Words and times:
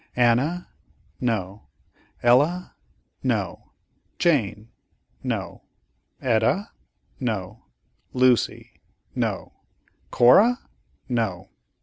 "Anna?" 0.15 0.67
"No." 1.19 1.67
"Ella?" 2.23 2.73
"No?" 3.21 3.71
"Jane?" 4.17 4.69
"No." 5.21 5.61
"Etta?" 6.19 6.71
"No." 7.19 7.65
"Lucy?" 8.11 8.71
"No." 9.13 9.53
"Cora?" 10.09 10.57
"No." 11.07 11.49